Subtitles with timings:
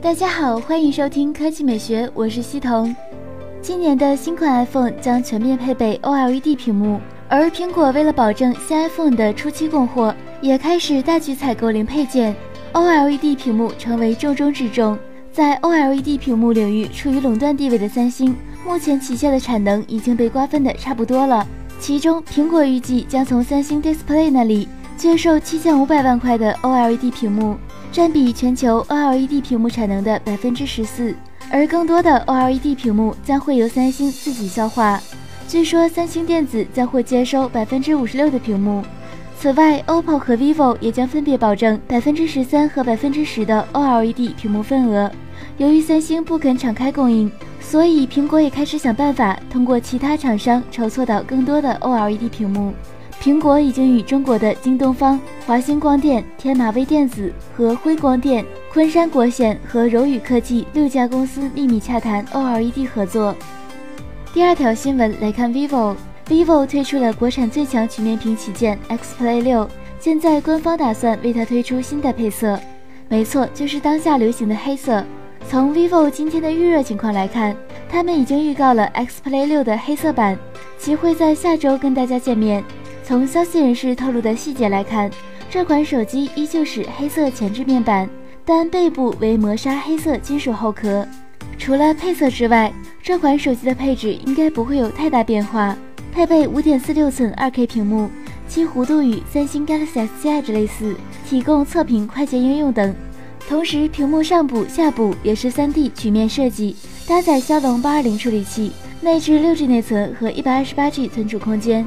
[0.00, 2.94] 大家好，欢迎收听科技美学，我是西彤。
[3.60, 12.32] 今年的新款 iPhone 将全面配备 OLED 屏幕，而苹果为了保证新 iPhone 的初期供货，也开始大举采购零配件
[12.74, 14.96] ，OLED 屏幕成为重中之重。
[15.32, 21.44] 在 OLED 屏幕领域处于垄断地位的三星，目前旗下的产能已经被瓜分的差不多了。
[21.80, 27.56] 其中，苹果预计将从三星 Display 那里接受七千五百万块的 OLED 屏幕。
[27.90, 31.14] 占比全球 OLED 屏幕产能的百分之十四，
[31.50, 35.00] 而更多的 OLED 屏幕将会由三星自己消化。
[35.48, 38.84] 据说三星电子将会接收百分之五十六的屏幕。
[39.40, 45.10] 此外，OPPO 和 vivo 也将分别保证百分之十三和百分之十的 OLED 屏幕份额。
[45.56, 52.74] 由于三星不肯敞开供应，所以苹果也开始想办法通过其他厂商筹措到更多的 OLED 屏幕。
[53.20, 63.34] 苹果已经与中国的京东方、华星光电、天马微电子和辉光电、昆山国显和柔宇科技六家公司秘密洽谈 OLED 合作。
[64.32, 72.58] 第二条新闻来看，vivo，vivo 推出了国产最强曲面屏旗舰 Xplay 六，现在官方打算为它推出新的配色，
[73.08, 75.04] 没错，就是当下流行的黑色。
[75.48, 77.56] 从 vivo 今天的预热情况来看，
[77.90, 80.38] 他们已经预告了 Xplay 六的黑色版，
[80.78, 82.62] 其会在下周跟大家见面。
[83.08, 85.10] 从消息人士透露的细节来看，
[85.48, 88.06] 这款手机依旧是黑色前置面板，
[88.44, 91.08] 但背部为磨砂黑色金属后壳。
[91.56, 92.70] 除了配色之外，
[93.02, 95.74] 这款手机的配置应该不会有太大变化。
[96.12, 98.10] 配备5.46寸 2K 屏幕，
[98.46, 100.94] 其弧度与三星 Galaxy S 7 Edge 类似，
[101.26, 102.94] 提供测评快捷应用等。
[103.48, 108.70] 同时，屏幕上部、下部也是 3D 曲面设计，搭载骁龙820处理器，
[109.00, 111.86] 内置 6G 内存和 128G 存储空间。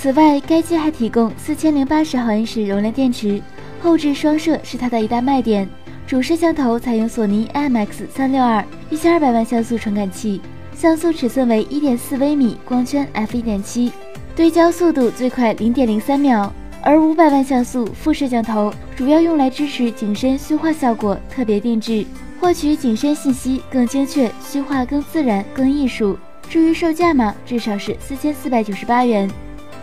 [0.00, 3.42] 此外，该机还提供四千零八十毫安时容量电池，
[3.82, 5.68] 后置双摄是它的一大卖点。
[6.06, 10.40] 主摄像头采用索尼 IMX 三六二一千二百万像素传感器，
[10.72, 13.90] 像素尺寸为一点四微米，光圈 f 一点七，
[14.36, 16.52] 对焦速度最快零点零三秒。
[16.80, 22.06] 而五百万像素副摄像头主要用来支持景深虚化效果，特别定制，
[22.38, 26.16] 获取景深信息更精确，虚化更自然，更艺术。
[26.48, 29.28] 至于售价嘛，至少是四千四百九十八元。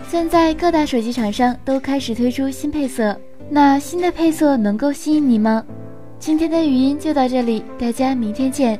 [0.08, 5.66] 现在各大手机厂商都开始推出新配色，那新的配色能够吸引你吗？
[6.20, 8.80] 今天的语音就到这里，大家明天见。